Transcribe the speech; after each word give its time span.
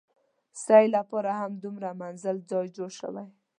سعې 0.63 0.87
لپاره 0.97 1.31
هم 1.39 1.51
دوه 1.63 1.91
منزله 2.01 2.41
ځای 2.49 2.65
جوړ 2.77 2.89
شوی. 2.99 3.25